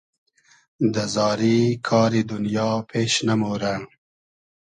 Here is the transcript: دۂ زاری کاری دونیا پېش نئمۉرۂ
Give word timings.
دۂ 0.93 1.03
زاری 1.13 1.57
کاری 1.87 2.21
دونیا 2.29 2.69
پېش 2.89 3.13
نئمۉرۂ 3.25 3.73